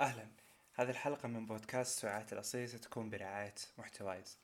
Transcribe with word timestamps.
أهلا. 0.00 0.26
هذه 0.74 0.90
الحلقة 0.90 1.28
من 1.28 1.46
بودكاست 1.46 2.00
ساعات 2.00 2.32
الأصيلة 2.32 2.66
ستكون 2.66 3.10
برعاية 3.10 3.54
محتوايز. 3.78 4.38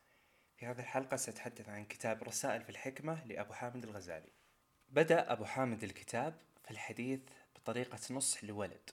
في 0.56 0.66
هذه 0.66 0.78
الحلقة 0.78 1.16
سأتحدث 1.16 1.68
عن 1.68 1.84
كتاب 1.84 2.22
رسائل 2.22 2.62
في 2.62 2.70
الحكمة 2.70 3.24
لأبو 3.24 3.52
حامد 3.52 3.84
الغزالي. 3.84 4.28
بدأ 4.88 5.32
أبو 5.32 5.44
حامد 5.44 5.84
الكتاب 5.84 6.34
في 6.64 6.70
الحديث 6.70 7.20
بطريقة 7.56 7.98
نصح 8.10 8.44
لولد. 8.44 8.90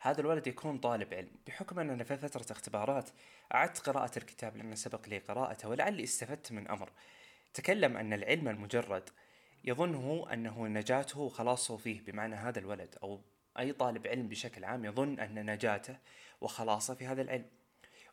هذا 0.00 0.20
الولد 0.20 0.46
يكون 0.46 0.78
طالب 0.78 1.14
علم. 1.14 1.30
بحكم 1.46 1.78
أننا 1.78 2.04
في 2.04 2.16
فترة 2.16 2.52
اختبارات 2.52 3.10
أعدت 3.54 3.78
قراءة 3.78 4.18
الكتاب 4.18 4.56
لأن 4.56 4.76
سبق 4.76 5.08
لي 5.08 5.18
قراءته 5.18 5.68
ولعلي 5.68 6.04
استفدت 6.04 6.52
من 6.52 6.68
أمر. 6.68 6.90
تكلم 7.54 7.96
أن 7.96 8.12
العلم 8.12 8.48
المجرد 8.48 9.10
يظنه 9.64 10.26
أنه 10.32 10.66
نجاته 10.66 11.20
وخلاصه 11.20 11.76
فيه 11.76 12.00
بمعنى 12.00 12.34
هذا 12.34 12.58
الولد 12.58 12.96
أو 13.02 13.20
أي 13.58 13.72
طالب 13.72 14.06
علم 14.06 14.28
بشكل 14.28 14.64
عام 14.64 14.84
يظن 14.84 15.20
أن 15.20 15.50
نجاته 15.50 15.96
وخلاصه 16.40 16.94
في 16.94 17.06
هذا 17.06 17.22
العلم 17.22 17.46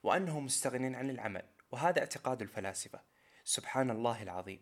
وأنه 0.04 0.40
مستغن 0.40 0.96
عن 0.96 1.10
العمل 1.10 1.44
وهذا 1.72 2.00
اعتقاد 2.00 2.42
الفلاسفة. 2.42 3.02
سبحان 3.44 3.90
الله 3.90 4.24
العظيم. 4.24 4.60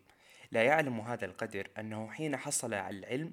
لا 0.52 0.62
يعلم 0.62 1.00
هذا 1.00 1.24
القدر 1.24 1.68
أنه 1.78 2.10
حين 2.10 2.36
حصل 2.36 2.74
على 2.74 2.98
العلم 2.98 3.32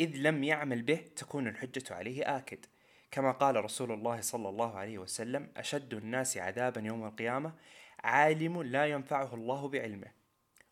إذ 0.00 0.16
لم 0.16 0.44
يعمل 0.44 0.82
به 0.82 1.04
تكون 1.16 1.48
الحجة 1.48 1.94
عليه 1.94 2.36
آكد. 2.36 2.66
كما 3.10 3.32
قال 3.32 3.64
رسول 3.64 3.92
الله 3.92 4.20
صلى 4.20 4.48
الله 4.48 4.78
عليه 4.78 4.98
وسلم 4.98 5.50
أشد 5.56 5.94
الناس 5.94 6.36
عذابا 6.36 6.80
يوم 6.80 7.06
القيامة 7.06 7.54
عالم 8.04 8.62
لا 8.62 8.86
ينفعه 8.86 9.34
الله 9.34 9.68
بعلمه. 9.68 10.08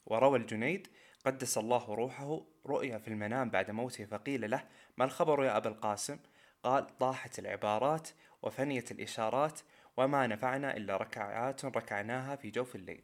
وروى 0.06 0.38
الجنيد 0.38 0.88
قدس 1.24 1.58
الله 1.58 1.94
روحه 1.94 2.40
رؤيا 2.66 2.98
في 2.98 3.08
المنام 3.08 3.50
بعد 3.50 3.70
موته 3.70 4.04
فقيل 4.04 4.50
له 4.50 4.64
ما 4.96 5.04
الخبر 5.04 5.44
يا 5.44 5.56
أبا 5.56 5.68
القاسم؟ 5.68 6.18
قال 6.62 6.98
طاحت 6.98 7.38
العبارات 7.38 8.08
وفنيت 8.42 8.90
الإشارات 8.90 9.60
وما 9.96 10.26
نفعنا 10.26 10.76
إلا 10.76 10.96
ركعات 10.96 11.64
ركعناها 11.64 12.36
في 12.36 12.50
جوف 12.50 12.76
الليل. 12.76 13.02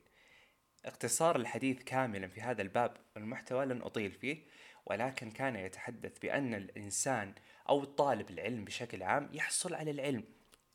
اختصار 0.85 1.37
الحديث 1.37 1.83
كاملا 1.83 2.29
في 2.29 2.41
هذا 2.41 2.63
الباب 2.63 2.97
المحتوى 3.17 3.67
لن 3.67 3.83
أطيل 3.83 4.11
فيه 4.11 4.39
ولكن 4.87 5.31
كان 5.31 5.57
يتحدث 5.57 6.19
بأن 6.19 6.55
الإنسان 6.55 7.35
أو 7.69 7.83
الطالب 7.83 8.31
العلم 8.31 8.65
بشكل 8.65 9.03
عام 9.03 9.29
يحصل 9.33 9.75
على 9.75 9.91
العلم 9.91 10.25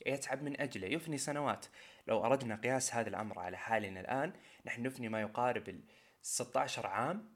يتعب 0.06 0.44
من 0.44 0.62
أجله 0.62 0.88
يفني 0.88 1.18
سنوات. 1.18 1.66
لو 2.08 2.26
أردنا 2.26 2.56
قياس 2.56 2.96
هذا 2.96 3.10
الأمر 3.10 3.40
على 3.40 3.58
حالنا 3.58 4.00
الآن 4.00 4.34
نحن 4.66 4.84
نفني 4.84 5.10
ما 5.10 5.22
يقارب 5.22 5.70
ال 5.70 5.82
16 6.22 6.88
عام 6.88 7.33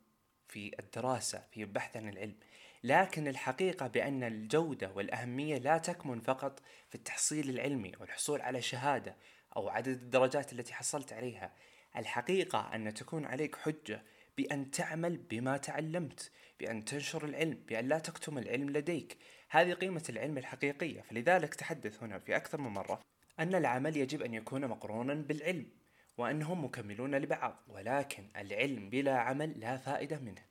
في 0.47 0.71
الدراسة 0.79 1.43
في 1.51 1.63
البحث 1.63 1.97
عن 1.97 2.09
العلم. 2.09 2.35
لكن 2.83 3.27
الحقيقة 3.27 3.87
بأن 3.87 4.23
الجودة 4.23 4.91
والأهمية 4.95 5.57
لا 5.57 5.77
تكمن 5.77 6.19
فقط 6.19 6.59
في 6.89 6.95
التحصيل 6.95 7.49
العلمي 7.49 7.91
أو 7.99 8.03
الحصول 8.03 8.41
على 8.41 8.61
شهادة 8.61 9.15
أو 9.55 9.69
عدد 9.69 9.87
الدرجات 9.87 10.53
التي 10.53 10.73
حصلت 10.73 11.13
عليها. 11.13 11.53
الحقيقة 11.97 12.75
أن 12.75 12.93
تكون 12.93 13.25
عليك 13.25 13.55
حجة 13.55 14.03
بأن 14.37 14.71
تعمل 14.71 15.17
بما 15.17 15.57
تعلمت 15.57 16.31
بأن 16.59 16.85
تنشر 16.85 17.25
العلم 17.25 17.63
بأن 17.67 17.87
لا 17.87 17.99
تكتم 17.99 18.37
العلم 18.37 18.69
لديك. 18.69 19.17
هذه 19.49 19.73
قيمة 19.73 20.03
العلم 20.09 20.37
الحقيقية. 20.37 21.01
فلذلك 21.01 21.55
تحدث 21.55 22.03
هنا 22.03 22.19
في 22.19 22.35
أكثر 22.35 22.61
من 22.61 22.69
مرة 22.69 22.99
أن 23.39 23.55
العمل 23.55 23.97
يجب 23.97 24.21
أن 24.21 24.33
يكون 24.33 24.67
مقرونا 24.67 25.13
بالعلم. 25.13 25.76
وأنهم 26.17 26.65
مكملون 26.65 27.15
لبعض 27.15 27.63
ولكن 27.67 28.27
العلم 28.35 28.89
بلا 28.89 29.17
عمل 29.17 29.59
لا 29.59 29.77
فائدة 29.77 30.19
منه. 30.19 30.41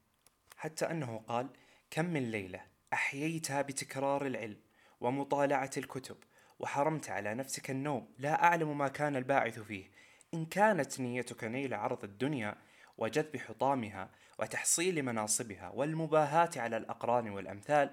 حتى 0.56 0.90
أنه 0.90 1.18
قال 1.28 1.48
كم 1.90 2.04
من 2.04 2.30
ليلة 2.30 2.60
أحييتها 2.92 3.62
بتكرار 3.62 4.26
العلم 4.26 4.60
ومطالعة 5.00 5.70
الكتب 5.76 6.16
وحرمت 6.58 7.10
على 7.10 7.34
نفسك 7.34 7.70
النوم 7.70 8.08
لا 8.18 8.44
أعلم 8.44 8.78
ما 8.78 8.88
كان 8.88 9.16
الباعث 9.16 9.58
فيه. 9.58 9.90
إن 10.34 10.46
كانت 10.46 11.00
نيتك 11.00 11.44
نيل 11.44 11.74
عرض 11.74 12.04
الدنيا 12.04 12.54
وجذب 12.98 13.36
حطامها 13.36 14.10
وتحصيل 14.38 15.02
مناصبها 15.02 15.68
والمباهاة 15.68 16.50
على 16.56 16.76
الأقران 16.76 17.28
والأمثال 17.28 17.90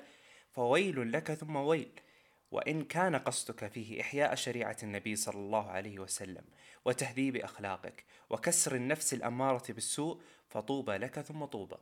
فويل 0.52 1.12
لك 1.12 1.34
ثم 1.34 1.56
ويل 1.56 2.00
وإن 2.54 2.84
كان 2.84 3.16
قصدك 3.16 3.68
فيه 3.68 4.02
إحياء 4.02 4.36
شريعة 4.36 4.78
النبي 4.84 5.16
صلى 5.16 5.36
الله 5.36 5.72
عليه 5.72 6.00
وسلم 6.00 6.44
وتهذيب 6.86 7.36
أخلاقك 7.36 8.04
وكسر 8.30 8.76
النفس 8.76 9.14
الأمارة 9.14 9.64
بالسوء 9.70 10.22
فطوبى 10.50 10.92
لك 10.98 11.20
ثم 11.20 11.46
طوبى. 11.46 11.76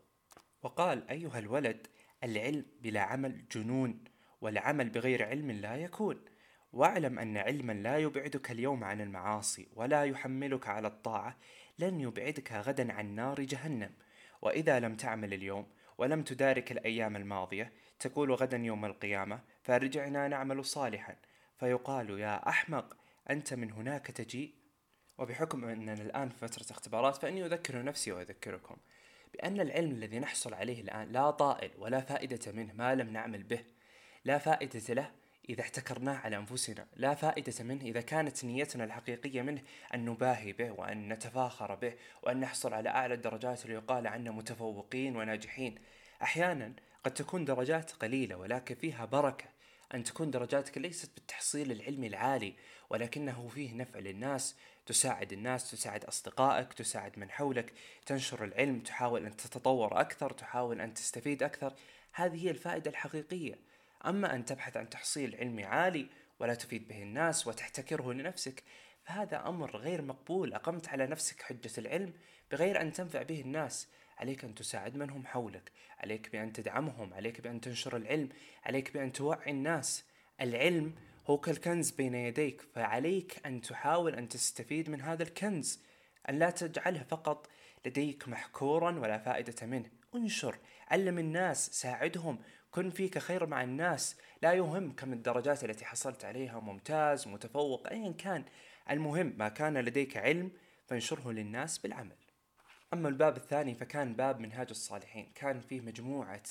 وقال 0.64 1.10
أيها 1.10 1.40
الولد 1.40 1.88
العلم 2.24 2.66
بلا 2.82 3.02
عمل 3.02 3.48
جنون 3.52 4.04
والعمل 4.42 4.90
بغير 4.90 5.26
علم 5.26 5.52
لا 5.52 5.76
يكون. 5.76 6.22
واعلم 6.74 7.20
أن 7.20 7.38
علما 7.38 7.74
لا 7.74 7.98
يبعدك 7.98 8.52
اليوم 8.52 8.84
عن 8.84 9.02
المعاصي 9.02 9.68
ولا 9.76 10.06
يحملك 10.06 10.68
على 10.68 10.88
الطاعة 10.88 11.38
لن 11.80 12.00
يبعدك 12.00 12.52
غدا 12.52 12.94
عن 12.94 13.16
نار 13.16 13.42
جهنم. 13.42 13.92
وإذا 14.42 14.80
لم 14.80 14.96
تعمل 14.96 15.34
اليوم 15.34 15.68
ولم 15.98 16.24
تدارك 16.24 16.72
الأيام 16.72 17.16
الماضية 17.16 17.74
تقول 18.02 18.32
غدا 18.32 18.58
يوم 18.58 18.86
القيامة 18.86 19.40
فرجعنا 19.64 20.28
نعمل 20.28 20.66
صالحا. 20.66 21.16
فيقال 21.60 22.20
يا 22.20 22.50
أحمق 22.50 22.98
أنت 23.30 23.54
من 23.54 23.72
هناك 23.72 24.08
تجيء؟ 24.08 24.54
وبحكم 25.18 25.66
أننا 25.66 25.94
الآن 25.94 26.30
في 26.30 26.38
فترة 26.38 26.72
اختبارات 26.72 27.16
فإني 27.16 27.46
أذكر 27.46 27.84
نفسي 27.84 28.12
وأذكركم 28.12 28.76
بأن 29.34 29.62
العلم 29.62 29.92
الذي 29.92 30.20
نحصل 30.20 30.54
عليه 30.54 30.82
الآن 30.82 31.12
لا 31.12 31.32
طائل 31.32 31.72
ولا 31.78 32.00
فائدة 32.00 32.52
منه 32.52 32.74
ما 32.74 32.96
لم 32.96 33.10
نعمل 33.10 33.44
به. 33.44 33.64
لا 34.26 34.38
فائدة 34.38 34.94
له 34.94 35.12
إذا 35.50 35.62
احتكرناه 35.62 36.18
على 36.18 36.38
أنفسنا. 36.38 36.88
لا 36.96 37.14
فائدة 37.14 37.64
منه 37.64 37.82
إذا 37.82 38.02
كانت 38.02 38.46
نيتنا 38.46 38.84
الحقيقية 38.84 39.42
منه 39.42 39.62
أن 39.94 40.06
نباهي 40.06 40.54
به 40.54 40.72
وأن 40.72 41.14
نتفاخر 41.14 41.76
به 41.76 41.94
وأن 42.24 42.40
نحصل 42.40 42.74
على 42.74 42.90
أعلى 42.90 43.14
الدرجات 43.14 43.66
ليقال 43.66 44.08
عنا 44.08 44.32
متفوقين 44.32 45.16
وناجحين. 45.16 45.76
أحيانا 46.22 46.74
قد 47.04 47.14
تكون 47.14 47.46
درجات 47.46 47.92
قليلة 47.92 48.36
ولكن 48.36 48.76
فيها 48.76 49.06
بركة. 49.06 49.46
أن 49.94 50.04
تكون 50.04 50.32
درجاتك 50.32 50.78
ليست 50.78 51.16
بالتحصيل 51.16 51.72
العلمي 51.72 52.08
العالي 52.08 52.54
ولكنه 52.90 53.48
فيه 53.48 53.74
نفع 53.74 54.00
للناس 54.00 54.56
تساعد 54.86 55.34
الناس 55.34 55.72
تساعد 55.72 56.06
أصدقائك 56.06 56.74
تساعد 56.74 57.20
من 57.20 57.32
حولك 57.32 57.74
تنشر 58.06 58.44
العلم 58.44 58.80
تحاول 58.80 59.26
أن 59.26 59.38
تتطور 59.38 60.02
أكثر 60.02 60.32
تحاول 60.32 60.82
أن 60.82 60.94
تستفيد 60.94 61.44
أكثر. 61.44 61.74
هذه 62.14 62.46
هي 62.46 62.52
الفائدة 62.52 62.92
الحقيقية. 62.92 63.56
أما 64.06 64.36
أن 64.36 64.46
تبحث 64.46 64.78
عن 64.78 64.90
تحصيل 64.90 65.36
علمي 65.36 65.64
عالي 65.64 66.08
ولا 66.40 66.54
تفيد 66.54 66.88
به 66.88 67.02
الناس 67.02 67.48
وتحتكره 67.48 68.14
لنفسك 68.14 68.64
فهذا 69.04 69.48
أمر 69.48 69.78
غير 69.78 70.02
مقبول. 70.02 70.54
أقمت 70.54 70.90
على 70.90 71.08
نفسك 71.08 71.42
حجة 71.42 71.72
العلم 71.78 72.14
بغير 72.52 72.82
أن 72.82 72.94
تنفع 72.94 73.22
به 73.22 73.42
الناس. 73.42 73.88
عليك 74.18 74.44
أن 74.44 74.56
تساعد 74.56 74.96
من 74.96 75.10
هم 75.10 75.26
حولك 75.26 75.72
عليك 76.00 76.32
بأن 76.32 76.54
تدعمهم 76.54 77.14
عليك 77.14 77.42
بأن 77.42 77.62
تنشر 77.62 77.98
العلم 77.98 78.30
عليك 78.64 78.94
بأن 78.94 79.12
توعي 79.12 79.52
الناس. 79.52 80.04
العلم 80.42 80.96
هو 81.28 81.38
كالكنز 81.38 81.92
بين 81.92 82.16
يديك 82.16 82.62
فعليك 82.62 83.42
أن 83.46 83.62
تحاول 83.62 84.16
أن 84.16 84.28
تستفيد 84.28 84.90
من 84.90 85.02
هذا 85.02 85.24
الكنز 85.24 85.80
أن 86.30 86.40
لا 86.40 86.50
تجعله 86.50 87.04
فقط 87.04 87.50
لديك 87.86 88.28
محكورا 88.28 89.00
ولا 89.00 89.18
فائدة 89.18 89.66
منه. 89.68 89.90
انشر 90.16 90.58
علم 90.88 91.20
الناس 91.20 91.70
ساعدهم 91.70 92.40
كن 92.72 92.90
فيك 92.90 93.18
خير 93.18 93.46
مع 93.46 93.64
الناس. 93.64 94.18
لا 94.42 94.54
يهم 94.54 94.92
كم 94.92 95.14
الدرجات 95.14 95.64
التي 95.64 95.86
حصلت 95.86 96.26
عليها 96.26 96.60
ممتاز 96.60 97.28
متفوق 97.28 97.88
أيا 97.88 98.12
كان. 98.12 98.46
المهم 98.90 99.34
ما 99.38 99.50
كان 99.50 99.78
لديك 99.78 100.18
علم 100.18 100.52
فانشره 100.88 101.32
للناس 101.32 101.78
بالعمل. 101.78 102.21
أما 102.94 103.10
الباب 103.10 103.38
الثاني 103.38 103.76
فكان 103.76 104.14
باب 104.14 104.40
منهاج 104.40 104.68
الصالحين 104.70 105.32
كان 105.36 105.60
فيه 105.60 105.82
مجموعة 105.82 106.44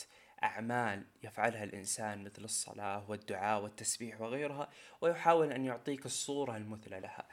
أعمال 0.42 1.04
يفعلها 1.22 1.64
الإنسان 1.64 2.24
مثل 2.24 2.44
الصلاة 2.44 3.10
والدعاء 3.10 3.62
والتسبيح 3.62 4.20
وغيرها 4.20 4.68
ويحاول 5.00 5.52
أن 5.52 5.64
يعطيك 5.64 6.06
الصورة 6.06 6.56
المثلى 6.56 7.00
لها. 7.00 7.28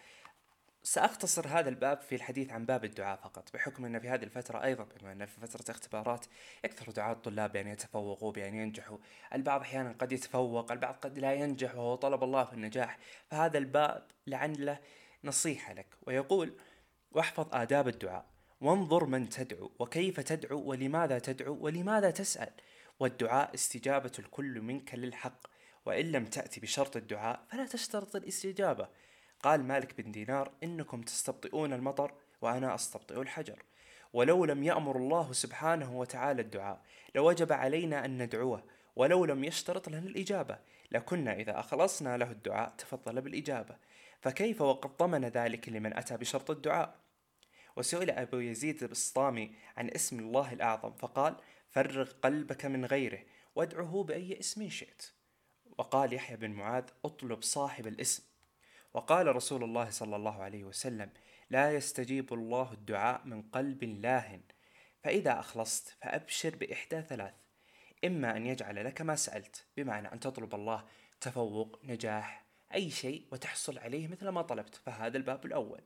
سأختصر 0.84 1.48
هذا 1.48 1.70
الباب 1.70 2.02
في 2.02 2.16
الحديث 2.16 2.52
عن 2.52 2.66
باب 2.66 2.86
الدعاء 2.86 3.18
فقط 3.18 3.54
بحكم 3.54 3.86
أن 3.86 4.00
في 4.00 4.10
هذه 4.10 4.24
الفترة 4.24 4.64
أيضا 4.64 4.84
بما 4.84 5.12
أن 5.12 5.26
في 5.26 5.42
فترة 5.42 5.72
اختبارات 5.72 6.26
يكثر 6.66 6.92
دعاء 6.92 7.12
الطلاب 7.12 7.52
بأن 7.52 7.68
يتفوقوا 7.68 8.32
بأن 8.32 8.56
ينجحوا. 8.56 8.98
البعض 9.34 9.62
أحيانا 9.62 9.96
قد 10.00 10.12
يتفوق 10.12 10.72
البعض 10.72 10.96
قد 10.96 11.20
لا 11.20 11.34
ينجح 11.34 11.76
وهو 11.76 11.96
طلب 11.96 12.24
الله 12.24 12.44
في 12.44 12.54
النجاح. 12.54 12.98
فهذا 13.32 13.58
الباب 13.58 14.08
لعله 14.28 14.80
نصيحة 15.24 15.74
لك 15.74 15.88
ويقول 16.08 16.54
واحفظ 17.12 17.56
آداب 17.56 17.88
الدعاء. 17.88 18.37
وانظر 18.62 19.06
من 19.06 19.30
تدعو 19.30 19.72
وكيف 19.80 20.20
تدعو 20.20 20.60
ولماذا 20.60 21.20
تدعو 21.20 21.58
ولماذا 21.62 22.12
تسأل. 22.12 22.50
والدعاء 23.00 23.54
استجابة 23.54 24.12
الكل 24.20 24.62
منك 24.62 24.96
للحق. 24.96 25.48
وإن 25.86 26.12
لم 26.12 26.26
تأتي 26.26 26.60
بشرط 26.60 26.96
الدعاء 26.96 27.46
فلا 27.50 27.66
تشترط 27.66 28.16
الاستجابة. 28.16 28.88
قال 29.44 29.64
مالك 29.64 30.02
بن 30.02 30.12
دينار 30.12 30.52
إنكم 30.64 31.02
تستبطئون 31.02 31.74
المطر 31.74 32.14
وأنا 32.42 32.76
أستبطئ 32.76 33.22
الحجر. 33.22 33.64
ولو 34.14 34.46
لم 34.46 34.64
يأمر 34.64 34.98
الله 34.98 35.34
سبحانه 35.34 36.00
وتعالى 36.00 36.42
الدعاء 36.42 36.82
لوجب 37.16 37.54
علينا 37.54 38.06
أن 38.06 38.24
ندعوه. 38.24 38.64
ولو 38.96 39.26
لم 39.26 39.44
يشترط 39.44 39.90
لنا 39.90 40.00
الإجابة 40.00 40.58
لكنا 40.92 41.34
إذا 41.34 41.60
أخلصنا 41.60 42.18
له 42.18 42.32
الدعاء 42.32 42.74
تفضل 42.78 43.22
بالإجابة. 43.22 43.76
فكيف 44.22 44.62
وقد 44.62 44.98
ضمن 44.98 45.26
ذلك 45.26 45.70
لمن 45.70 45.98
أتى 45.98 46.18
بشرط 46.18 46.52
الدعاء؟ 46.52 47.07
وسئل 47.78 48.10
أبو 48.10 48.38
يزيد 48.38 48.84
البسطامي 48.84 49.56
عن 49.78 49.90
اسم 49.90 50.20
الله 50.20 50.54
الأعظم 50.54 50.94
فقال 50.94 51.36
فرغ 51.70 52.12
قلبك 52.12 52.66
من 52.66 52.86
غيره 52.86 53.24
وادعه 53.56 54.04
بأي 54.08 54.40
اسم 54.40 54.70
شئت. 54.70 55.04
وقال 55.78 56.14
يحيى 56.14 56.38
بن 56.38 56.52
معاذ 56.52 56.84
اطلب 57.06 57.44
صاحب 57.44 57.88
الاسم. 57.88 58.24
وقال 58.94 59.36
رسول 59.36 59.64
الله 59.64 59.90
صلى 59.90 60.16
الله 60.16 60.44
عليه 60.44 60.64
وسلم 60.64 61.10
لا 61.50 61.72
يستجيب 61.72 62.34
الله 62.34 62.74
الدعاء 62.74 63.22
من 63.26 63.42
قلب 63.42 63.84
لاهٍ 63.84 64.40
فإذا 65.04 65.40
أخلصت 65.40 65.98
فأبشر 66.02 66.56
بإحدى 66.56 67.02
ثلاث 67.02 67.34
إما 68.06 68.38
أن 68.38 68.46
يجعل 68.46 68.86
لك 68.86 69.02
ما 69.02 69.16
سألت 69.16 69.66
بمعنى 69.78 70.14
أن 70.14 70.20
تطلب 70.20 70.56
الله 70.56 70.86
تفوق 71.22 71.80
نجاح 71.84 72.46
أي 72.74 72.90
شيء 72.92 73.28
وتحصل 73.32 73.78
عليه 73.78 74.08
مثل 74.08 74.28
ما 74.30 74.42
طلبت. 74.42 74.76
فهذا 74.76 75.18
الباب 75.18 75.46
الأول. 75.46 75.82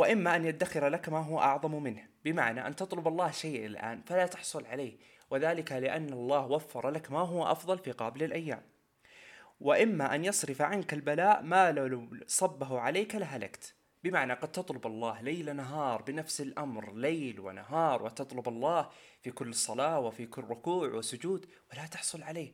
وإما 0.00 0.36
أن 0.36 0.44
يدخر 0.44 0.88
لك 0.88 1.08
ما 1.08 1.18
هو 1.18 1.38
أعظم 1.38 1.82
منه. 1.82 2.02
بمعنى 2.24 2.66
أن 2.66 2.76
تطلب 2.76 3.08
الله 3.08 3.30
شيء 3.30 3.66
الآن 3.66 4.02
فلا 4.02 4.26
تحصل 4.26 4.66
عليه 4.66 4.96
وذلك 5.30 5.72
لأن 5.72 6.12
الله 6.12 6.46
وفر 6.46 6.90
لك 6.90 7.12
ما 7.12 7.18
هو 7.18 7.52
أفضل 7.52 7.78
في 7.78 7.92
قابل 7.92 8.22
الأيام. 8.22 8.62
وإما 9.60 10.14
أن 10.14 10.24
يصرف 10.24 10.62
عنك 10.62 10.92
البلاء 10.92 11.42
ما 11.42 11.72
لو 11.72 12.08
صبه 12.26 12.80
عليك 12.80 13.14
لهلكت. 13.14 13.74
بمعنى 14.04 14.32
قد 14.32 14.52
تطلب 14.52 14.86
الله 14.86 15.20
ليل 15.20 15.56
نهار 15.56 16.02
بنفس 16.02 16.40
الأمر 16.40 16.94
ليل 16.94 17.40
ونهار 17.40 18.02
وتطلب 18.02 18.48
الله 18.48 18.88
في 19.22 19.30
كل 19.30 19.54
صلاة 19.54 20.00
وفي 20.00 20.26
كل 20.26 20.42
ركوع 20.42 20.88
وسجود 20.88 21.46
ولا 21.72 21.86
تحصل 21.86 22.22
عليه. 22.22 22.52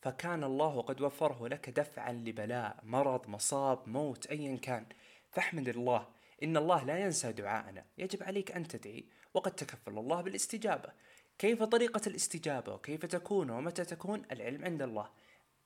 فكان 0.00 0.44
الله 0.44 0.82
قد 0.82 1.00
وفره 1.00 1.48
لك 1.48 1.70
دفعا 1.70 2.12
لبلاء 2.12 2.76
مرض 2.82 3.28
مصاب 3.28 3.88
موت 3.88 4.26
أيا 4.26 4.56
كان. 4.56 4.86
فاحمد 5.32 5.68
الله 5.68 6.23
إن 6.42 6.56
الله 6.56 6.84
لا 6.84 6.98
ينسى 6.98 7.32
دعاءنا. 7.32 7.84
يجب 7.98 8.22
عليك 8.22 8.52
أن 8.52 8.68
تدعي 8.68 9.04
وقد 9.34 9.52
تكفل 9.52 9.98
الله 9.98 10.20
بالاستجابة. 10.20 10.92
كيف 11.38 11.62
طريقة 11.62 12.00
الاستجابة؟ 12.06 12.74
وكيف 12.74 13.06
تكون؟ 13.06 13.50
ومتى 13.50 13.84
تكون؟ 13.84 14.22
العلم 14.32 14.64
عند 14.64 14.82
الله. 14.82 15.10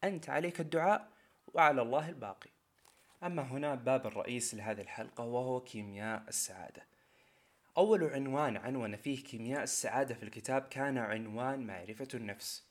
أنت 0.05 0.31
عليك 0.31 0.61
الدعاء 0.61 1.09
وعلى 1.55 1.82
الله 1.82 2.09
الباقي. 2.09 2.50
أما 3.23 3.43
هنا 3.43 3.75
باب 3.75 4.06
الرئيس 4.06 4.55
لهذه 4.55 4.81
الحلقة 4.81 5.25
وهو 5.25 5.61
كيمياء 5.61 6.25
السعادة. 6.29 6.82
أول 7.76 8.05
عنوان 8.05 8.56
عنون 8.56 8.97
فيه 8.97 9.25
كيمياء 9.25 9.62
السعادة 9.62 10.15
في 10.15 10.23
الكتاب 10.23 10.62
كان 10.62 10.99
عنوان 10.99 11.67
معرفة 11.67 12.09
النفس. 12.15 12.65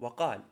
وقال 0.00 0.42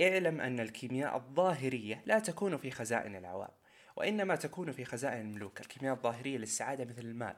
اعلم 0.00 0.40
أن 0.40 0.60
الكيمياء 0.60 1.16
الظاهرية 1.16 2.02
لا 2.06 2.18
تكون 2.18 2.56
في 2.56 2.70
خزائن 2.70 3.16
العوام. 3.16 3.50
وإنما 3.96 4.36
تكون 4.36 4.72
في 4.72 4.84
خزائن 4.84 5.20
الملوك 5.20 5.60
الكيمياء 5.60 5.94
الظاهرية 5.94 6.38
للسعادة 6.38 6.84
مثل 6.84 7.02
المال. 7.02 7.36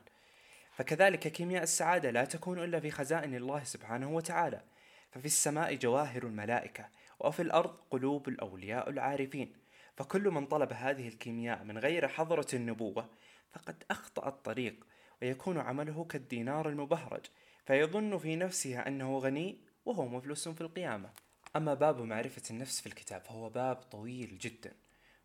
فكذلك 0.72 1.18
كيمياء 1.18 1.62
السعادة 1.62 2.10
لا 2.10 2.24
تكون 2.24 2.64
إلا 2.64 2.80
في 2.80 2.90
خزائن 2.90 3.34
الله 3.34 3.64
سبحانه 3.64 4.10
وتعالى. 4.10 4.62
ففي 5.10 5.26
السماء 5.26 5.74
جواهر 5.74 6.22
الملائكة 6.22 6.88
وفي 7.20 7.42
الأرض 7.42 7.76
قلوب 7.90 8.28
الأولياء 8.28 8.90
العارفين. 8.90 9.52
فكل 9.96 10.30
من 10.30 10.46
طلب 10.46 10.72
هذه 10.72 11.08
الكيمياء 11.08 11.64
من 11.64 11.78
غير 11.78 12.08
حضرة 12.08 12.46
النبوة 12.54 13.08
فقد 13.52 13.84
أخطأ 13.90 14.28
الطريق 14.28 14.86
ويكون 15.22 15.58
عمله 15.58 16.04
كالدينار 16.04 16.68
المبهرج. 16.68 17.26
فيظن 17.66 18.18
في 18.18 18.36
نفسه 18.36 18.80
أنه 18.80 19.18
غني 19.18 19.58
وهو 19.84 20.08
مفلس 20.08 20.48
في 20.48 20.60
القيامة. 20.60 21.10
أما 21.56 21.74
باب 21.74 22.00
معرفة 22.00 22.42
النفس 22.50 22.80
في 22.80 22.86
الكتاب 22.86 23.20
فهو 23.20 23.48
باب 23.48 23.76
طويل 23.76 24.38
جدا. 24.38 24.72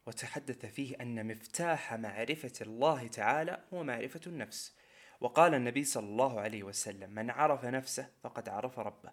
وتحدث 0.06 0.66
فيه 0.66 0.96
أن 1.02 1.28
مفتاح 1.28 1.94
معرفة 1.94 2.54
الله 2.62 3.08
تعالى 3.08 3.64
هو 3.74 3.84
معرفة 3.84 4.22
النفس. 4.28 4.76
وقال 5.22 5.54
النبي 5.54 5.84
صلى 5.84 6.06
الله 6.06 6.40
عليه 6.40 6.64
وسلم 6.64 7.10
من 7.10 7.30
عرف 7.30 7.66
نفسه 7.66 8.10
فقد 8.24 8.50
عرف 8.50 8.80
ربه 8.80 9.12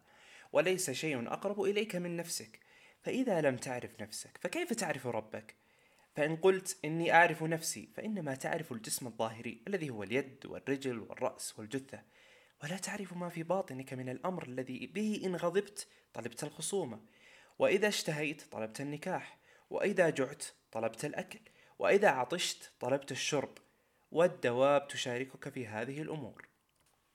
وليس 0.53 0.91
شيء 0.91 1.27
أقرب 1.27 1.63
إليك 1.63 1.97
من 1.97 2.17
نفسك. 2.17 2.61
فإذا 3.03 3.41
لم 3.41 3.57
تعرف 3.57 4.01
نفسك 4.01 4.39
فكيف 4.41 4.73
تعرف 4.73 5.07
ربك؟ 5.07 5.55
فإن 6.17 6.37
قلت 6.37 6.79
إني 6.85 7.13
أعرف 7.13 7.43
نفسي 7.43 7.89
فإنما 7.97 8.35
تعرف 8.35 8.73
الجسم 8.73 9.07
الظاهري 9.07 9.63
الذي 9.69 9.91
هو 9.91 10.03
اليد 10.03 10.47
والرجل 10.47 10.99
والرأس 10.99 11.59
والجثة. 11.59 12.03
ولا 12.65 12.77
تعرف 12.77 13.13
ما 13.13 13.29
في 13.29 13.43
باطنك 13.43 13.93
من 13.93 14.09
الأمر 14.09 14.43
الذي 14.43 14.87
به 14.87 15.23
إن 15.25 15.37
غضبت 15.37 15.89
طلبت 16.15 16.45
الخصومة 16.45 17.01
وإذا 17.59 17.89
اشتهيت 17.89 18.43
طلبت 18.43 18.81
النكاح. 18.81 19.40
وإذا 19.71 20.11
جعت 20.11 20.45
طلبت 20.73 21.05
الأكل 21.05 21.41
وإذا 21.79 22.09
عطشت 22.09 22.73
طلبت 22.81 23.13
الشرب 23.13 23.59
والدواب 24.13 24.89
تشاركك 24.89 25.49
في 25.49 25.67
هذه 25.67 26.03
الأمور. 26.03 26.49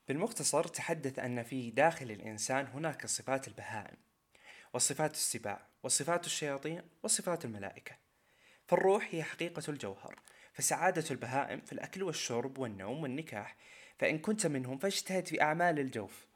بالمختصر 0.08 0.64
تحدث 0.64 1.18
أن 1.18 1.42
في 1.42 1.70
داخل 1.70 2.10
الإنسان 2.10 2.66
هناك 2.66 3.06
صفات 3.06 3.48
البهائم 3.48 3.96
وصفات 4.72 5.14
السباع 5.14 5.66
وصفات 5.82 6.26
الشياطين 6.26 6.82
وصفات 7.02 7.44
الملائكة. 7.44 7.96
فالروح 8.68 9.08
هي 9.10 9.22
حقيقة 9.22 9.62
الجوهر 9.68 10.20
فسعادة 10.52 11.04
البهائم 11.10 11.60
في 11.60 11.72
الأكل 11.72 12.02
والشرب 12.02 12.58
والنوم 12.58 13.02
والنكاح. 13.02 13.56
فإن 13.98 14.18
كنت 14.18 14.46
منهم 14.46 14.78
فاجتهد 14.78 15.26
في 15.26 15.42
أعمال 15.42 15.78
الجوف 15.78 16.26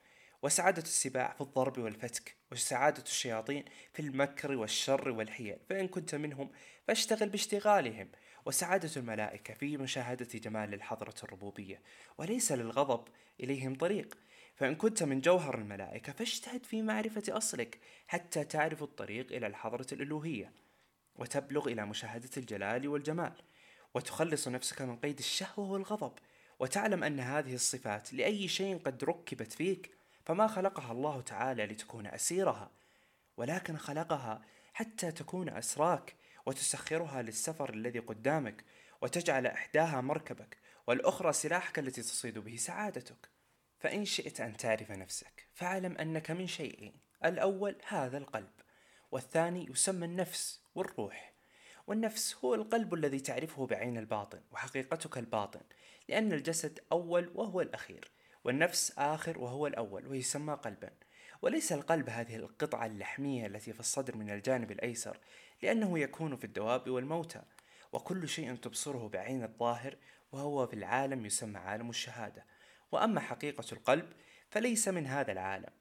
وسعادة 0.43 0.83
السباع 0.83 1.33
في 1.33 1.41
الضرب 1.41 1.79
والفتك 1.79 2.37
وسعادة 2.53 3.03
الشياطين 3.03 3.65
في 3.93 4.03
المكر 4.03 4.53
والشر 4.53 5.09
والحيل 5.09 5.57
فإن 5.69 5.89
كنت 5.89 6.15
منهم 6.15 6.51
فاشتغل 6.87 7.29
باشتغالهم. 7.29 8.09
وسعادة 8.47 8.91
الملائكة 8.97 9.55
في 9.55 9.77
مشاهدة 9.77 10.29
جمال 10.35 10.75
الحضرة 10.75 11.15
الربوبية 11.23 11.83
وليس 12.19 12.53
للغضب 12.53 13.09
إليهم 13.41 13.75
طريق. 13.75 14.19
فإن 14.61 14.75
كنت 14.75 15.03
من 15.03 15.21
جوهر 15.21 15.59
الملائكة 15.59 16.13
فاجتهد 16.13 16.67
في 16.67 16.83
معرفة 16.83 17.23
أصلك 17.29 17.79
حتى 18.07 18.45
تعرف 18.45 18.83
الطريق 18.83 19.33
إلى 19.33 19.47
الحضرة 19.47 19.87
الألوهية 19.93 20.53
وتبلغ 21.17 21.69
إلى 21.69 21.87
مشاهدة 21.87 22.31
الجلال 22.37 22.89
والجمال 22.89 23.33
وتخلص 23.95 24.49
نفسك 24.49 24.83
من 24.83 24.97
قيد 24.97 25.19
الشهوة 25.19 25.71
والغضب 25.71 26.13
وتعلم 26.59 27.05
أن 27.05 27.21
هذه 27.21 27.55
الصفات 27.55 28.13
لأي 28.13 28.49
شيء 28.49 28.79
قد 28.79 29.05
ركبت 29.05 29.53
فيك 29.53 29.91
فما 30.31 30.47
خلقها 30.47 30.93
الله 30.93 31.21
تعالى 31.21 31.67
لتكون 31.67 32.06
أسيرها 32.06 32.71
ولكن 33.37 33.77
خلقها 33.77 34.43
حتى 34.73 35.12
تكون 35.12 35.49
أسراك 35.49 36.15
وتسخرها 36.47 37.23
للسفر 37.23 37.75
الذي 37.75 37.99
قدامك 37.99 38.65
وتجعل 39.00 39.47
إحداها 39.47 40.00
مركبك 40.00 40.59
والأخرى 40.87 41.33
سلاحك 41.33 41.78
التي 41.78 42.02
تصيد 42.02 42.38
به 42.38 42.57
سعادتك. 42.57 43.28
فإن 43.78 44.05
شئت 44.05 44.40
أن 44.40 44.57
تعرف 44.57 44.90
نفسك 44.90 45.49
فاعلم 45.55 45.97
أنك 45.97 46.31
من 46.31 46.47
شيئين 46.47 46.93
الأول 47.25 47.76
هذا 47.88 48.19
القلب 48.19 48.52
والثاني 49.11 49.66
يسمى 49.71 50.07
النفس 50.07 50.61
والروح. 50.75 51.33
والنفس 51.87 52.37
هو 52.45 52.55
القلب 52.55 52.95
الذي 52.95 53.21
تعرفه 53.21 53.66
بعين 53.66 53.99
الباطن 53.99 54.40
وحقيقتك 54.52 55.19
الباطن 55.19 55.61
لأن 56.09 56.33
الجسد 56.33 56.81
أول 56.93 57.31
وهو 57.35 57.61
الأخير. 57.61 58.11
والنفس 58.44 58.92
آخر 58.99 59.38
وهو 59.38 59.66
الأول 59.66 60.06
ويسمى 60.06 60.54
قلبا. 60.54 60.90
وليس 61.42 61.73
القلب 61.73 62.09
هذه 62.11 62.37
القطعة 62.37 62.87
اللحمية 62.87 63.47
التي 63.47 63.73
في 63.73 63.80
الصدر 63.80 64.16
من 64.16 64.30
الجانب 64.30 64.70
الأيسر 64.70 65.18
لأنه 65.62 65.99
يكون 65.99 66.37
في 66.37 66.44
الدواب 66.44 66.88
والموتى. 66.88 67.42
وكل 67.92 68.28
شيء 68.28 68.54
تبصره 68.54 69.09
بعين 69.09 69.44
الظاهر 69.44 69.97
وهو 70.32 70.66
في 70.66 70.75
العالم 70.75 71.26
يسمى 71.26 71.59
عالم 71.59 71.90
الشهادة. 71.90 72.47
وأما 72.92 73.20
حقيقة 73.20 73.64
القلب 73.73 74.12
فليس 74.50 74.88
من 74.88 75.06
هذا 75.06 75.32
العالم 75.32 75.73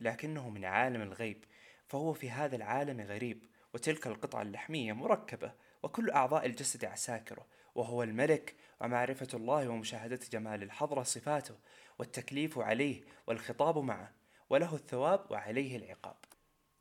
لكنه 0.00 0.50
من 0.50 0.64
عالم 0.64 1.02
الغيب 1.02 1.44
فهو 1.88 2.12
في 2.12 2.30
هذا 2.30 2.56
العالم 2.56 3.00
غريب. 3.00 3.52
وتلك 3.74 4.06
القطعة 4.06 4.42
اللحمية 4.42 4.92
مركبة 4.92 5.52
وكل 5.82 6.10
أعضاء 6.10 6.46
الجسد 6.46 6.84
عساكرة 6.84 7.46
وهو 7.74 8.02
الملك 8.02 8.56
ومعرفة 8.80 9.28
الله 9.34 9.68
ومشاهدة 9.68 10.20
جمال 10.32 10.62
الحضرة 10.62 11.02
صفاته 11.02 11.54
والتكليف 11.98 12.58
عليه 12.58 13.02
والخطاب 13.26 13.78
معه 13.78 14.12
وله 14.50 14.74
الثواب 14.74 15.30
وعليه 15.30 15.76
العقاب. 15.76 16.16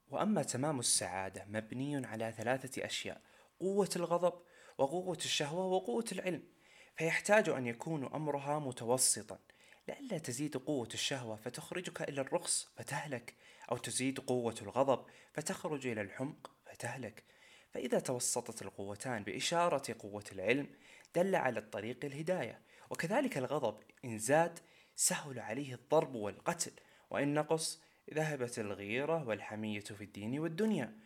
وأما 0.09 0.43
تمام 0.43 0.79
السعادة 0.79 1.45
مبني 1.49 2.05
على 2.05 2.33
ثلاثة 2.37 2.85
أشياء 2.85 3.21
قوة 3.59 3.89
الغضب 3.95 4.33
وقوة 4.77 5.17
الشهوة 5.17 5.65
وقوة 5.65 6.05
العلم. 6.11 6.43
فيحتاج 6.95 7.49
أن 7.49 7.67
يكون 7.67 8.05
أمرها 8.05 8.59
متوسطا. 8.59 9.39
لئلا 9.87 10.17
تزيد 10.17 10.57
قوة 10.57 10.89
الشهوة 10.93 11.35
فتخرجك 11.35 12.01
إلى 12.01 12.21
الرخص 12.21 12.69
فتهلك 12.75 13.35
أو 13.71 13.77
تزيد 13.77 14.19
قوة 14.19 14.55
الغضب 14.61 15.05
فتخرج 15.33 15.87
إلى 15.87 16.01
الحمق 16.01 16.51
فتهلك 16.81 17.23
فإذا 17.71 17.99
توسطت 17.99 18.61
القوتان 18.61 19.23
بإشارة 19.23 19.95
قوة 19.99 20.23
العلم 20.31 20.67
دل 21.15 21.35
على 21.35 21.59
الطريق 21.59 22.05
الهداية. 22.05 22.61
وكذلك 22.89 23.37
الغضب 23.37 23.77
إن 24.05 24.19
زاد 24.19 24.59
سهل 24.95 25.39
عليه 25.39 25.73
الضرب 25.73 26.15
والقتل. 26.15 26.71
وإن 27.09 27.33
نقص 27.33 27.81
ذهبت 28.13 28.59
الغيرة 28.59 29.27
والحمية 29.27 29.79
في 29.79 30.03
الدين 30.03 30.39
والدنيا. 30.39 30.99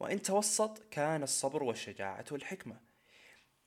وإن 0.00 0.22
توسط 0.22 0.82
كان 0.90 1.22
الصبر 1.22 1.62
والشجاعة 1.62 2.24
والحكمة 2.30 2.80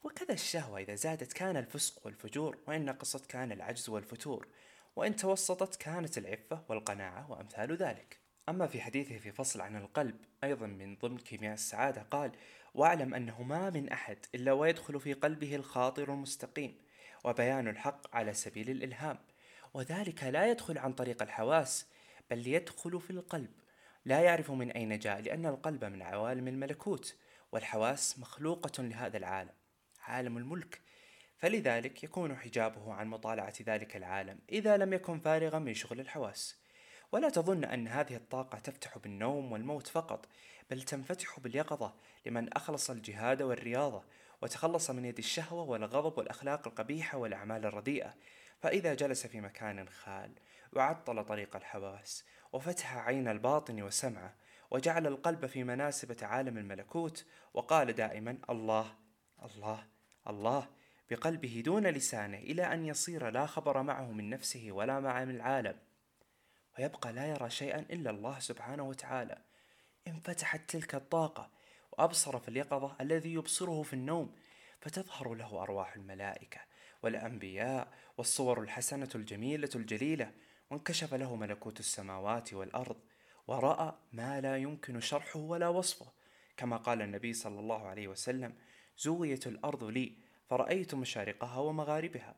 وكذا 0.03 0.33
الشهوة 0.33 0.79
إذا 0.79 0.95
زادت 0.95 1.33
كان 1.33 1.57
الفسق 1.57 2.05
والفجور. 2.05 2.57
وإن 2.67 2.85
نقصت 2.85 3.25
كان 3.25 3.51
العجز 3.51 3.89
والفتور. 3.89 4.47
وإن 4.95 5.15
توسطت 5.15 5.75
كانت 5.75 6.17
العفة 6.17 6.63
والقناعة 6.69 7.31
وأمثال 7.31 7.75
ذلك. 7.75 8.24
أما 8.49 8.67
في 8.67 8.81
حديثه 8.81 9.17
في 9.17 9.31
فصل 9.31 9.61
عن 9.61 9.75
القلب 9.75 10.15
أيضا 10.43 10.67
من 10.67 10.95
ضمن 10.95 11.17
كيمياء 11.17 11.53
السعادة 11.53 12.01
قال 12.01 12.31
واعلم 12.73 13.13
أنه 13.13 13.43
ما 13.43 13.69
من 13.69 13.89
أحد 13.89 14.17
إلا 14.35 14.51
ويدخل 14.51 14.99
في 14.99 15.13
قلبه 15.13 15.55
الخاطر 15.55 16.13
المستقيم 16.13 16.75
وبيان 17.23 17.67
الحق 17.67 18.15
على 18.15 18.33
سبيل 18.33 18.69
الإلهام 18.69 19.17
وذلك 19.73 20.23
لا 20.23 20.51
يدخل 20.51 20.77
عن 20.77 20.93
طريق 20.93 21.21
الحواس 21.21 21.87
بل 22.31 22.47
يدخل 22.47 23.01
في 23.01 23.09
القلب. 23.09 23.51
لا 24.05 24.21
يعرف 24.21 24.51
من 24.51 24.71
أين 24.71 24.99
جاء 24.99 25.21
لأن 25.21 25.45
القلب 25.45 25.85
من 25.85 26.01
عوالم 26.01 26.47
الملكوت 26.47 27.15
والحواس 27.51 28.19
مخلوقة 28.19 28.83
لهذا 28.83 29.17
العالم 29.17 29.53
عالم 30.01 30.37
الملك. 30.37 30.81
فلذلك 31.37 32.03
يكون 32.03 32.35
حجابه 32.35 32.93
عن 32.93 33.07
مطالعة 33.07 33.53
ذلك 33.61 33.95
العالم 33.95 34.39
إذا 34.51 34.77
لم 34.77 34.93
يكن 34.93 35.19
فارغا 35.19 35.59
من 35.59 35.73
شغل 35.73 35.99
الحواس. 35.99 36.64
ولا 37.15 37.29
تظن 37.29 37.63
أن 37.63 37.87
هذه 37.87 38.15
الطاقة 38.15 38.59
تفتح 38.59 38.97
بالنوم 38.97 39.51
والموت 39.51 39.87
فقط 39.87 40.25
بل 40.69 40.81
تنفتح 40.81 41.39
باليقظة 41.39 41.93
لمن 42.25 42.53
أخلص 42.53 42.89
الجهاد 42.89 43.41
والرياضة 43.41 44.03
وتخلص 44.41 44.89
من 44.89 45.05
يد 45.05 45.17
الشهوة 45.17 45.63
والغضب 45.63 46.17
والأخلاق 46.17 46.67
القبيحة 46.67 47.17
والأعمال 47.17 47.65
الرديئة. 47.65 48.13
فإذا 48.59 48.93
جلس 48.93 49.27
في 49.27 49.41
مكان 49.41 49.89
خال 49.89 50.31
وعطل 50.73 51.23
طريق 51.23 51.55
الحواس 51.55 52.25
وفتح 52.53 52.97
عين 52.97 53.27
الباطن 53.27 53.81
وسمعه 53.81 54.35
وجعل 54.71 55.07
القلب 55.07 55.45
في 55.45 55.63
مناسبة 55.63 56.17
عالم 56.21 56.57
الملكوت 56.57 57.25
وقال 57.53 57.93
دائما 57.93 58.37
الله 58.49 58.95
الله 59.43 59.83
الله 60.27 60.67
بقلبه 61.09 61.61
دون 61.65 61.87
لسانه 61.87 62.37
إلى 62.37 62.73
أن 62.73 62.85
يصير 62.85 63.29
لا 63.29 63.45
خبر 63.45 63.81
معه 63.81 64.11
من 64.11 64.29
نفسه 64.29 64.71
ولا 64.71 64.99
مع 64.99 65.23
العالم. 65.23 65.75
ويبقى 66.79 67.13
لا 67.13 67.25
يرى 67.27 67.49
شيئا 67.49 67.79
إلا 67.79 68.09
الله 68.09 68.39
سبحانه 68.39 68.83
وتعالى. 68.83 69.41
انفتحت 70.07 70.69
تلك 70.69 70.95
الطاقة 70.95 71.51
وأبصر 71.91 72.39
في 72.39 72.47
اليقظة 72.47 72.95
الذي 73.01 73.33
يبصره 73.33 73.81
في 73.81 73.93
النوم 73.93 74.35
فتظهر 74.81 75.33
له 75.33 75.63
أرواح 75.63 75.95
الملائكة 75.95 76.59
والأنبياء 77.03 77.93
والصور 78.17 78.61
الحسنة 78.61 79.09
الجميلة 79.15 79.69
الجليلة. 79.75 80.31
وانكشف 80.69 81.13
له 81.13 81.35
ملكوت 81.35 81.79
السماوات 81.79 82.53
والأرض 82.53 82.97
ورأى 83.47 83.93
ما 84.13 84.41
لا 84.41 84.57
يمكن 84.57 84.99
شرحه 84.99 85.39
ولا 85.39 85.67
وصفه. 85.67 86.11
كما 86.57 86.77
قال 86.77 87.01
النبي 87.01 87.33
صلى 87.33 87.59
الله 87.59 87.87
عليه 87.87 88.07
وسلم 88.07 88.55
زويت 88.97 89.47
الأرض 89.47 89.83
لي 89.83 90.17
فرأيت 90.49 90.95
مشارقها 90.95 91.59
ومغاربها. 91.59 92.35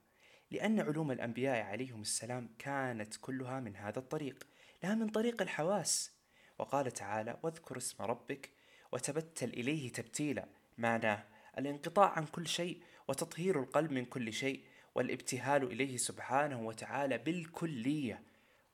لأن 0.51 0.79
علوم 0.79 1.11
الأنبياء 1.11 1.65
عليهم 1.65 2.01
السلام 2.01 2.49
كانت 2.59 3.15
كلها 3.21 3.59
من 3.59 3.75
هذا 3.75 3.99
الطريق 3.99 4.47
لا 4.83 4.95
من 4.95 5.09
طريق 5.09 5.41
الحواس. 5.41 6.11
وقال 6.59 6.91
تعالى 6.91 7.37
واذكر 7.43 7.77
اسم 7.77 8.03
ربك 8.03 8.49
وتبتل 8.91 9.49
إليه 9.49 9.91
تبتيلا. 9.91 10.45
معناه 10.77 11.23
الانقطاع 11.57 12.09
عن 12.09 12.25
كل 12.25 12.47
شيء 12.47 12.81
وتطهير 13.07 13.59
القلب 13.59 13.91
من 13.91 14.05
كل 14.05 14.33
شيء 14.33 14.63
والابتهال 14.95 15.63
إليه 15.63 15.97
سبحانه 15.97 16.61
وتعالى 16.67 17.17
بالكلية 17.17 18.23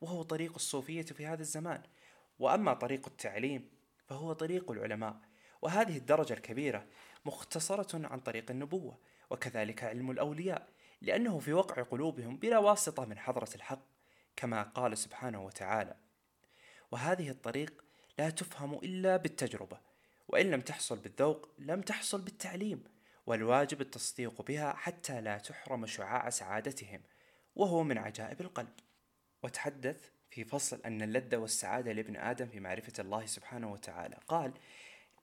وهو 0.02 0.24
طريق 0.24 0.54
الصوفية 0.56 1.02
في 1.02 1.26
هذا 1.26 1.42
الزمان. 1.42 1.82
وأما 2.40 2.74
طريق 2.74 3.08
التعليم 3.08 3.70
فهو 4.08 4.34
طريق 4.34 4.72
العلماء 4.72 5.18
وهذه 5.62 5.98
الدرجة 5.98 6.34
الكبيرة 6.34 6.86
مختصرة 7.26 8.08
عن 8.08 8.20
طريق 8.20 8.52
النبوة 8.52 8.98
وكذلك 9.30 9.84
علم 9.84 10.12
الأولياء. 10.12 10.68
لأنه 11.04 11.40
في 11.40 11.54
وقع 11.54 11.84
قلوبهم 11.84 12.38
بلا 12.38 12.58
واسطة 12.58 13.06
من 13.06 13.20
حضرة 13.20 13.50
الحق 13.56 13.86
كما 14.36 14.64
قال 14.64 14.98
سبحانه 14.98 15.46
وتعالى. 15.46 15.96
وهذه 16.92 17.30
الطريق 17.30 17.84
لا 18.20 18.30
تفهم 18.30 18.74
إلا 18.74 19.18
بالتجربة 19.18 19.80
وإن 20.28 20.52
لم 20.52 20.62
تحصل 20.62 21.00
بالذوق 21.00 21.50
لم 21.60 21.82
تحصل 21.82 22.22
بالتعليم 22.22 22.84
والواجب 23.26 23.82
التصديق 23.82 24.42
بها 24.42 24.74
حتى 24.74 25.22
لا 25.22 25.38
تحرم 25.38 25.86
شعاع 25.86 26.30
سعادتهم 26.30 27.02
وهو 27.56 27.84
من 27.84 27.98
عجائب 27.98 28.42
القلب. 28.42 28.74
وتحدث 29.44 30.10
في 30.30 30.44
فصل 30.44 30.82
أن 30.86 31.02
اللذة 31.02 31.38
والسعادة 31.38 31.92
لابن 31.92 32.16
آدم 32.16 32.48
في 32.48 32.60
معرفة 32.60 32.94
الله 33.00 33.26
سبحانه 33.26 33.72
وتعالى. 33.72 34.18
قال 34.28 34.54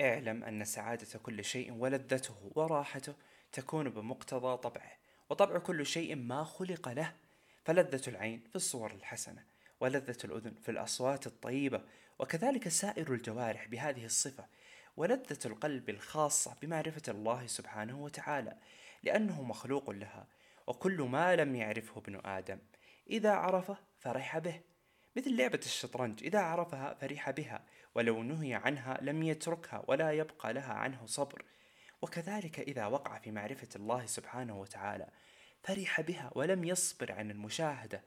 اعلم 0.00 0.44
أن 0.44 0.64
سعادة 0.64 1.18
كل 1.18 1.44
شيء 1.44 1.72
ولذته 1.72 2.52
وراحته 2.54 3.14
تكون 3.52 3.90
بمقتضى 3.90 4.56
طبعه 4.56 5.00
وطبع 5.30 5.58
كل 5.58 5.87
شيء 5.87 6.16
ما 6.16 6.44
خلق 6.44 6.88
له 6.88 7.14
فلذة 7.64 8.08
العين 8.08 8.44
في 8.50 8.56
الصور 8.56 8.90
الحسنة 8.90 9.44
ولذة 9.80 10.16
الأذن 10.25 10.54
في 10.62 10.70
الأصوات 10.70 11.26
الطيبة 11.26 11.82
وكذلك 12.18 12.68
سائر 12.68 13.12
الجوارح 13.12 13.68
بهذه 13.68 14.04
الصفة 14.04 14.46
ولذة 14.96 15.38
القلب 15.46 15.90
الخاصة 15.90 16.56
بمعرفة 16.62 17.02
الله 17.12 17.46
سبحانه 17.46 18.02
وتعالى 18.02 18.56
لأنه 19.02 19.42
مخلوق 19.42 19.90
لها 19.90 20.26
وكل 20.66 21.02
ما 21.02 21.37
لم 21.37 21.56
يعرفه 21.56 22.00
ابن 22.00 22.20
آدم 22.25 22.58
إذا 23.10 23.30
عرفه 23.30 23.76
فرح 23.99 24.38
به 24.38 24.60
مثل 25.16 25.37
لعبة 25.37 25.60
الشطرنج 25.62 26.25
إذا 26.25 26.38
عرفها 26.38 26.94
فرح 26.94 27.30
بها 27.30 27.64
ولو 27.94 28.22
نهي 28.22 28.54
عنها 28.54 28.99
لم 29.02 29.22
يتركها 29.22 29.84
ولا 29.88 30.12
يبقى 30.12 30.52
لها 30.52 30.72
عنه 30.72 31.06
صبر. 31.06 31.44
وكذلك 32.02 32.61
إذا 32.61 32.87
وقع 32.87 33.19
في 33.19 33.30
معرفة 33.30 33.69
الله 33.76 34.07
سبحانه 34.07 34.61
وتعالى 34.61 35.07
فرح 35.62 36.00
بها 36.00 36.30
ولم 36.35 36.64
يصبر 36.64 37.12
عن 37.12 37.30
المشاهدة 37.30 38.02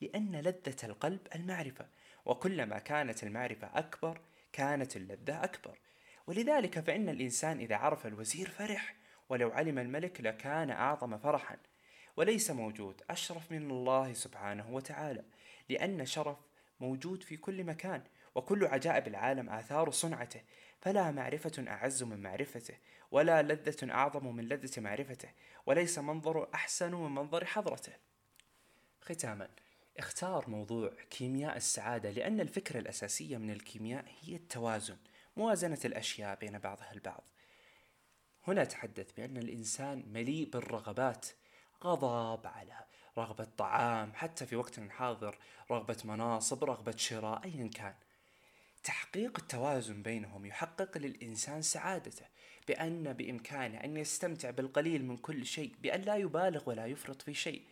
لأن 0.00 0.36
لذة 0.36 0.76
القلب 0.84 1.20
المعرفة 1.34 1.86
وكلما 2.24 2.78
كانت 2.78 3.22
المعرفة 3.22 3.70
أكبر 3.74 4.20
كانت 4.52 4.96
اللذة 4.96 5.44
أكبر. 5.44 5.78
ولذلك 6.26 6.80
فإن 6.80 7.08
الإنسان 7.08 7.58
إذا 7.58 7.76
عرف 7.76 8.06
الوزير 8.06 8.48
فرح 8.48 8.94
ولو 9.28 9.50
علم 9.50 9.78
الملك 9.78 10.20
لكان 10.20 10.70
أعظم 10.70 11.18
فرحا. 11.18 11.56
وليس 12.16 12.50
موجود 12.50 13.02
أشرف 13.10 13.52
من 13.52 13.70
الله 13.70 14.12
سبحانه 14.12 14.74
وتعالى 14.74 15.24
لأن 15.68 16.06
شرف 16.06 16.36
موجود 16.80 17.22
في 17.22 17.36
كل 17.36 17.64
مكان 17.64 18.02
وكل 18.34 18.64
عجائب 18.64 19.08
العالم 19.08 19.50
آثار 19.50 19.90
صنعته 19.90 20.40
فلا 20.80 21.10
معرفة 21.10 21.64
أعز 21.68 22.02
من 22.02 22.22
معرفته. 22.22 22.74
ولا 23.10 23.42
لذة 23.42 23.92
أعظم 23.92 24.36
من 24.36 24.48
لذة 24.48 24.80
معرفته 24.80 25.28
وليس 25.66 25.98
منظر 25.98 26.48
أحسن 26.54 26.94
من 26.94 27.14
منظر 27.14 27.44
حضرته. 27.44 27.92
ختاما 29.00 29.48
اختار 29.98 30.50
موضوع 30.50 30.92
كيمياء 31.10 31.56
السعادة 31.56 32.10
لأن 32.10 32.40
الفكرة 32.40 32.78
الأساسية 32.78 33.36
من 33.36 33.50
الكيمياء 33.50 34.04
هي 34.20 34.36
التوازن 34.36 34.96
موازنة 35.36 35.78
الأشياء 35.84 36.38
بين 36.38 36.58
بعضها 36.58 36.92
البعض. 36.92 37.24
هنا 38.46 38.64
تحدث 38.64 39.12
بأن 39.12 39.36
الإنسان 39.36 40.04
مليء 40.12 40.50
بالرغبات 40.50 41.26
غضب 41.84 42.46
على 42.46 42.84
رغبة 43.18 43.44
طعام 43.44 44.12
حتى 44.14 44.46
في 44.46 44.56
وقتنا 44.56 44.84
الحاضر 44.84 45.38
رغبة 45.70 45.96
مناصب 46.04 46.64
رغبة 46.64 46.96
شراء 46.96 47.44
أيا 47.44 47.68
كان. 47.68 47.94
تحقيق 48.86 49.38
التوازن 49.38 50.02
بينهم 50.02 50.46
يحقق 50.46 50.98
للإنسان 50.98 51.62
سعادته 51.62 52.26
بأن 52.68 53.12
بإمكانه 53.12 53.84
أن 53.84 53.96
يستمتع 53.96 54.50
بالقليل 54.50 55.04
من 55.04 55.16
كل 55.16 55.46
شيء 55.46 55.74
بأن 55.82 56.00
لا 56.00 56.16
يبالغ 56.16 56.68
ولا 56.68 56.86
يفرط 56.86 57.22
في 57.22 57.34
شيء. 57.34 57.62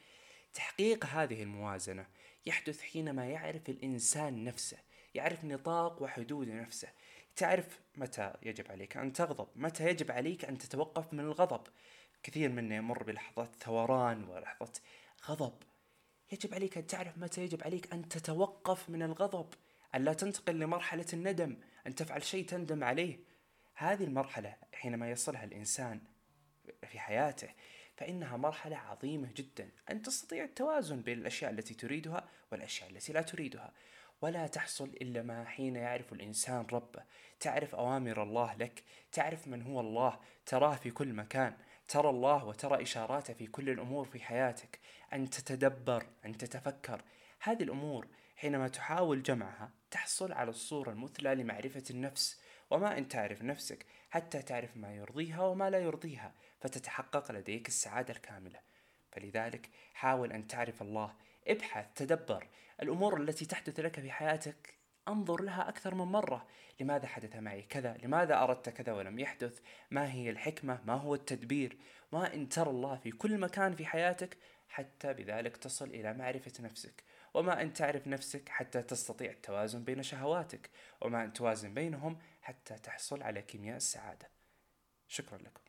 تحقيق 0.55 1.07
هذه 1.07 1.43
الموازنة 1.43 2.07
يحدث 2.47 2.81
حينما 2.81 3.27
يعرف 3.27 3.69
الإنسان 3.69 4.45
نفسه 4.45 4.77
يعرف 5.15 5.45
نطاق 5.45 6.03
وحدود 6.03 6.49
نفسه. 6.49 6.89
تعرف 7.37 7.81
متى 7.97 8.33
يجب 8.43 8.71
عليك 8.71 8.97
أن 8.97 9.13
تغضب 9.13 9.49
متى 9.57 9.89
يجب 9.89 10.11
عليك 10.11 10.45
أن 10.45 10.59
تتوقف 10.59 11.13
من 11.13 11.21
الغضب. 11.21 11.67
كثير 12.23 12.49
منا 12.49 12.77
يمر 12.77 13.03
بلحظات 13.03 13.51
ثوران 13.61 14.25
ولحظة 14.25 14.73
غضب. 15.29 15.55
يجب 16.33 16.55
عليك 16.55 16.79
أن 16.79 16.87
تعرف 16.87 17.19
متى 17.19 17.43
يجب 17.43 17.63
عليك 17.63 17.93
أن 17.93 18.09
تتوقف 18.09 18.91
من 18.91 19.03
الغضب. 19.03 19.55
أن 19.95 20.05
لا 20.05 20.13
تنتقل 20.13 20.59
لمرحلة 20.59 21.07
الندم 21.13 21.57
أن 21.87 21.95
تفعل 21.95 22.23
شيء 22.23 22.47
تندم 22.47 22.85
عليه. 22.85 23.19
هذه 23.75 24.05
المرحلة 24.05 24.57
حينما 24.73 25.11
يصلها 25.11 25.45
الإنسان 25.45 26.01
في 26.87 26.99
حياته 26.99 27.49
فإنها 27.97 28.37
مرحلة 28.37 28.77
عظيمة 28.77 29.33
جدا. 29.37 29.71
أن 29.91 30.03
تستطيع 30.03 30.45
التوازن 30.45 31.01
بين 31.03 31.19
الأشياء 31.19 31.51
التي 31.51 31.75
تريدها 31.75 32.29
والأشياء 32.53 32.91
التي 32.91 33.13
لا 33.13 33.23
تريدها. 33.23 33.73
ولا 34.23 34.47
تحصل 34.47 34.89
إلا 34.89 35.23
ما 35.23 35.45
حين 35.45 35.77
يعرف 35.77 36.13
الإنسان 36.13 36.67
ربه. 36.73 37.03
تعرف 37.41 37.75
أوامر 37.75 38.23
الله 38.23 38.55
لك 38.55 38.83
تعرف 39.13 39.49
من 39.49 39.63
هو 39.63 39.81
الله 39.81 40.21
تراه 40.47 40.75
في 40.77 40.91
كل 40.91 41.13
مكان. 41.13 41.57
ترى 41.89 42.11
الله 42.11 42.45
وترى 42.45 42.83
إشاراته 42.83 43.35
في 43.35 43.47
كل 43.47 43.71
الأمور 43.71 44.05
في 44.05 44.21
حياتك. 44.21 44.79
أن 45.13 45.31
تتدبر 45.31 46.07
أن 46.25 46.37
تتفكر. 46.37 47.03
هذه 47.41 47.63
الأمور 47.63 48.07
حينما 48.37 48.69
تحاول 48.69 49.23
جمعها 49.23 49.71
تحصل 49.91 50.33
على 50.33 50.51
الصورة 50.51 50.91
المثلى 50.91 51.35
لمعرفة 51.35 51.85
النفس. 51.91 52.41
وما 52.71 52.99
أن 52.99 53.09
تعرف 53.09 53.43
نفسك 53.43 53.87
حتى 54.11 54.43
تعرف 54.43 54.77
ما 54.77 54.95
يرضيها 54.95 55.43
وما 55.43 55.71
لا 55.71 55.79
يرضيها 55.79 56.35
فتتحقق 56.61 57.33
لديك 57.33 57.69
السعادة 57.69 58.15
الكاملة. 58.15 58.61
فلذلك 59.13 59.71
حاول 59.95 60.33
أن 60.33 60.47
تعرف 60.47 60.83
الله. 60.83 61.15
ابحث 61.49 61.87
تدبر. 61.95 62.49
الأمور 62.83 63.21
التي 63.21 63.47
تحدث 63.47 63.81
لك 63.81 64.01
في 64.01 64.13
حياتك 64.13 64.75
انظر 65.09 65.43
لها 65.43 65.69
أكثر 65.69 65.95
من 65.95 66.05
مرة. 66.05 66.47
لماذا 66.81 67.07
حدث 67.07 67.37
معي 67.37 67.63
كذا؟ 67.63 67.97
لماذا 68.03 68.43
أردت 68.43 68.69
كذا 68.69 68.93
ولم 68.93 69.19
يحدث؟ 69.19 69.61
ما 69.91 70.13
هي 70.13 70.31
الحكمة؟ 70.31 70.81
ما 70.85 70.95
هو 70.95 71.15
التدبير؟ 71.15 71.77
ما 72.13 72.35
إن 72.35 72.49
ترى 72.49 72.71
الله 72.71 72.97
في 72.97 73.11
كل 73.11 73.39
مكان 73.39 73.75
في 73.75 73.87
حياتك 73.87 74.37
حتى 74.69 75.13
بذلك 75.13 75.57
تصل 75.57 75.89
إلى 75.89 76.15
معرفة 76.15 76.53
نفسك. 76.61 77.05
وما 77.35 77.63
أن 77.63 77.73
تعرف 77.73 78.07
نفسك 78.07 78.49
حتى 78.49 78.83
تستطيع 78.83 79.31
التوازن 79.31 79.85
بين 79.85 80.03
شهواتك 80.03 80.71
وما 81.01 81.25
أن 81.25 81.33
توازن 81.33 81.75
بينهم 81.75 82.19
حتى 82.43 82.75
تحصل 82.75 83.23
على 83.23 83.43
كيمياء 83.43 83.77
السعادة. 83.77 84.29
شكرا 85.09 85.39
لكم. 85.39 85.64